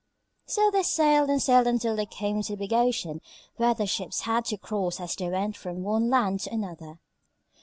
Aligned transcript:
So 0.47 0.71
they 0.71 0.81
sailed 0.81 1.29
and 1.29 1.39
sailed 1.39 1.67
until 1.67 1.95
they 1.95 2.07
came 2.07 2.41
to 2.41 2.53
the 2.53 2.57
big 2.57 2.73
ocean 2.73 3.21
where 3.57 3.75
the 3.75 3.85
ships 3.85 4.21
had 4.21 4.45
to 4.45 4.57
cross 4.57 4.99
as 4.99 5.15
they 5.15 5.29
went 5.29 5.55
from 5.55 5.83
one 5.83 6.09
land 6.09 6.39
to 6.39 6.51
another. 6.51 6.97